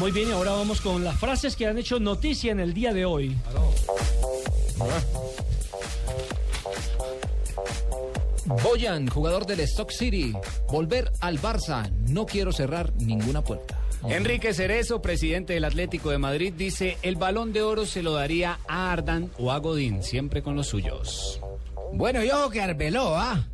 Muy 0.00 0.12
bien, 0.12 0.30
y 0.30 0.32
ahora 0.32 0.52
vamos 0.52 0.80
con 0.80 1.04
las 1.04 1.20
frases 1.20 1.54
que 1.56 1.66
han 1.66 1.76
hecho 1.76 2.00
noticia 2.00 2.52
en 2.52 2.58
el 2.58 2.72
día 2.72 2.94
de 2.94 3.04
hoy. 3.04 3.36
Boyan, 8.62 9.08
jugador 9.08 9.44
del 9.44 9.60
Stock 9.60 9.90
City, 9.90 10.32
volver 10.68 11.12
al 11.20 11.38
Barça. 11.38 11.90
No 12.08 12.24
quiero 12.24 12.50
cerrar 12.50 12.94
ninguna 12.94 13.44
puerta. 13.44 13.78
Enrique 14.08 14.54
Cerezo, 14.54 15.02
presidente 15.02 15.52
del 15.52 15.64
Atlético 15.66 16.08
de 16.08 16.16
Madrid, 16.16 16.54
dice, 16.56 16.96
el 17.02 17.16
balón 17.16 17.52
de 17.52 17.60
oro 17.60 17.84
se 17.84 18.02
lo 18.02 18.14
daría 18.14 18.58
a 18.68 18.92
Ardan 18.92 19.30
o 19.38 19.52
a 19.52 19.58
Godín, 19.58 20.02
siempre 20.02 20.42
con 20.42 20.56
los 20.56 20.68
suyos. 20.68 21.42
Bueno, 21.92 22.24
yo 22.24 22.48
que 22.48 22.62
Arbeloa 22.62 23.46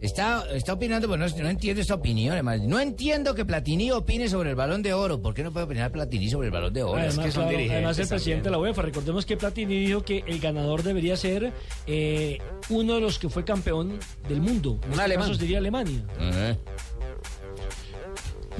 está, 0.00 0.44
está 0.52 0.74
opinando, 0.74 1.08
pero 1.08 1.26
no, 1.26 1.36
no 1.42 1.48
entiendo 1.48 1.80
esta 1.80 1.94
opinión, 1.94 2.32
además. 2.32 2.60
No 2.62 2.80
entiendo 2.80 3.34
que 3.34 3.44
Platini 3.44 3.90
opine 3.90 4.28
sobre 4.28 4.50
el 4.50 4.56
balón 4.56 4.82
de 4.82 4.92
oro. 4.92 5.20
¿Por 5.20 5.34
qué 5.34 5.42
no 5.42 5.52
puede 5.52 5.66
opinar 5.66 5.92
Platini 5.92 6.28
sobre 6.28 6.48
el 6.48 6.52
balón 6.52 6.72
de 6.72 6.82
oro? 6.82 6.98
Además, 6.98 7.26
que 7.26 7.32
son 7.32 7.48
claro, 7.48 7.64
además 7.70 7.98
el 7.98 8.08
presidente 8.08 8.44
de 8.44 8.50
la 8.50 8.58
UEFA, 8.58 8.82
recordemos 8.82 9.26
que 9.26 9.36
Platini 9.36 9.86
dijo 9.86 10.02
que 10.02 10.24
el 10.26 10.38
ganador 10.38 10.82
debería 10.82 11.16
ser 11.16 11.52
eh, 11.86 12.38
uno 12.68 12.94
de 12.94 13.00
los 13.00 13.18
que 13.18 13.28
fue 13.28 13.44
campeón 13.44 13.98
del 14.28 14.40
mundo. 14.40 14.78
En 14.84 14.90
este 14.90 15.02
alemán. 15.02 15.28
caso 15.28 15.38
sería 15.38 15.58
Alemania. 15.58 16.04
Eh. 16.20 16.56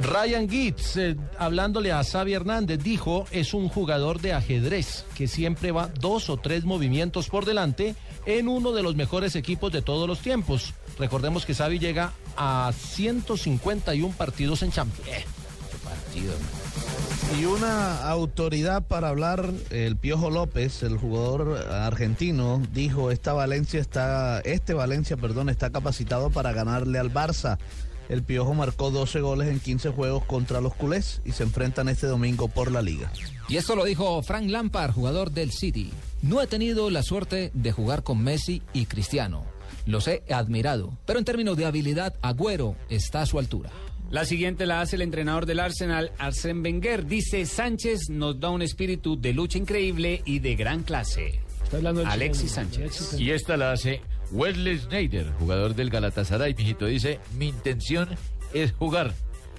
Ryan 0.07 0.49
Gitz, 0.49 0.97
eh, 0.97 1.17
hablándole 1.37 1.91
a 1.91 2.05
Xavi 2.05 2.33
Hernández, 2.33 2.83
dijo 2.83 3.27
es 3.33 3.55
un 3.55 3.69
jugador 3.69 4.21
de 4.21 4.33
ajedrez 4.33 5.05
que 5.17 5.27
siempre 5.27 5.73
va 5.73 5.89
dos 6.01 6.31
o 6.31 6.37
tres 6.37 6.65
movimientos 6.65 7.29
por 7.29 7.45
delante 7.45 7.97
en 8.25 8.47
uno 8.49 8.73
de 8.73 8.83
los 8.83 8.95
mejores 8.95 9.35
equipos 9.35 9.73
de 9.73 9.83
todos 9.83 10.09
los 10.09 10.21
tiempos. 10.21 10.75
Recordemos 10.99 11.45
que 11.45 11.55
Xavi 11.55 11.79
llega 11.79 12.13
a 12.37 12.73
151 12.73 14.15
partidos 14.17 14.63
en 14.63 14.71
Champions. 14.71 15.11
Partido. 15.83 16.35
Y 17.41 17.45
una 17.45 18.09
autoridad 18.09 18.85
para 18.87 19.09
hablar, 19.09 19.51
el 19.71 19.97
Piojo 19.97 20.31
López, 20.31 20.83
el 20.85 20.97
jugador 20.97 21.59
argentino, 21.71 22.63
dijo 22.73 23.11
esta 23.11 23.33
Valencia 23.33 23.81
está, 23.81 24.41
este 24.41 24.73
Valencia, 24.73 25.17
perdón, 25.17 25.49
está 25.49 25.71
capacitado 25.71 26.31
para 26.31 26.53
ganarle 26.53 26.99
al 26.99 27.13
Barça. 27.13 27.59
El 28.09 28.23
Piojo 28.23 28.55
marcó 28.55 28.91
12 28.91 29.21
goles 29.21 29.49
en 29.49 29.61
15 29.61 29.91
juegos 29.91 30.25
contra 30.25 30.61
los 30.61 30.75
culés 30.75 31.21
y 31.25 31.33
se 31.33 31.43
enfrentan 31.43 31.89
este 31.89 32.07
domingo 32.07 32.49
por 32.49 32.71
la 32.71 32.83
liga. 32.83 33.13
Y 33.49 33.57
esto 33.57 33.77
lo 33.77 33.85
dijo 33.85 34.23
Frank 34.23 34.49
Lampard, 34.49 34.93
jugador 34.93 35.31
del 35.31 35.53
City. 35.53 35.91
No 36.23 36.41
he 36.41 36.47
tenido 36.47 36.91
la 36.91 37.03
suerte 37.03 37.51
de 37.55 37.73
jugar 37.73 38.03
con 38.03 38.23
Messi 38.23 38.63
y 38.73 38.87
Cristiano. 38.87 39.45
Los 39.87 40.09
he 40.09 40.23
admirado, 40.31 40.97
pero 41.07 41.19
en 41.19 41.25
términos 41.25 41.57
de 41.57 41.65
habilidad, 41.65 42.15
Agüero 42.23 42.77
está 42.89 43.23
a 43.23 43.27
su 43.27 43.39
altura. 43.39 43.71
La 44.11 44.25
siguiente 44.25 44.67
la 44.67 44.81
hace 44.81 44.97
el 44.97 45.03
entrenador 45.03 45.47
del 45.47 45.59
Arsenal, 45.59 46.13
Arsène 46.19 46.63
Wenger. 46.63 47.07
Dice, 47.07 47.45
Sánchez 47.45 48.09
nos 48.09 48.39
da 48.39 48.51
un 48.51 48.63
espíritu 48.63 49.21
de 49.21 49.33
lucha 49.33 49.59
increíble 49.59 50.23
y 50.25 50.39
de 50.39 50.55
gran 50.55 50.85
clase. 50.85 51.41
Está 51.65 51.79
hablando 51.79 52.01
del 52.01 52.11
Alexis 52.11 52.53
chileno, 52.53 52.55
Sánchez. 52.55 52.79
Alexis 52.79 53.07
Sánchez. 53.07 53.21
Y 53.21 53.31
esta 53.33 53.57
la 53.57 53.73
hace 53.73 54.01
Wesley 54.33 54.79
Snyder, 54.79 55.33
jugador 55.39 55.75
del 55.75 55.91
Galatasaray, 55.91 56.55
mijito. 56.55 56.87
Dice, 56.87 57.21
mi 57.39 57.49
intención 57.49 58.09
es 58.53 58.73
jugar. 58.73 59.15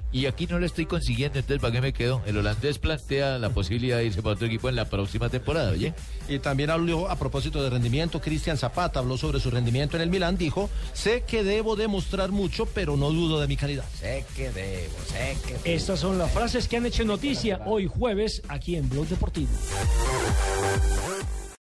Y 0.10 0.26
aquí 0.26 0.48
no 0.48 0.58
lo 0.58 0.66
estoy 0.66 0.86
consiguiendo, 0.86 1.38
entonces 1.38 1.62
¿para 1.62 1.74
qué 1.74 1.82
me 1.82 1.92
quedo? 1.92 2.22
El 2.26 2.38
holandés 2.38 2.80
plantea 2.80 3.38
la 3.40 3.50
posibilidad 3.50 3.98
de 3.98 4.06
irse 4.06 4.22
para 4.22 4.36
otro 4.36 4.48
equipo 4.48 4.70
en 4.70 4.78
la 4.78 4.86
próxima 4.86 5.28
temporada, 5.28 5.72
¿oye? 5.72 5.94
Y 6.30 6.40
también 6.40 6.70
habló 6.70 7.10
a 7.10 7.18
propósito 7.18 7.62
de 7.62 7.70
rendimiento, 7.70 8.22
Cristian 8.22 8.58
Zapata 8.58 9.00
habló 9.00 9.18
sobre 9.18 9.42
su 9.42 9.52
rendimiento 9.52 9.98
en 9.98 10.04
el 10.04 10.10
Milán, 10.10 10.38
dijo, 10.38 10.70
sé 10.94 11.24
que 11.28 11.44
debo 11.44 11.76
demostrar 11.76 12.32
mucho, 12.32 12.66
pero 12.68 12.96
no 12.96 13.12
dudo 13.12 13.42
de 13.42 13.48
mi 13.48 13.58
calidad. 13.58 13.84
Sé 14.00 14.26
que 14.34 14.50
debo, 14.52 14.96
sé 15.08 15.38
que 15.46 15.54
debo. 15.54 15.66
Estas 15.66 16.00
son 16.00 16.18
las 16.18 16.32
frases 16.32 16.70
que 16.70 16.78
han 16.78 16.86
hecho 16.86 17.04
noticia 17.04 17.60
hoy 17.66 17.88
jueves 17.88 18.42
aquí 18.48 18.78
en 18.78 18.88
Blog 18.88 19.08
Deportivo. 19.08 19.52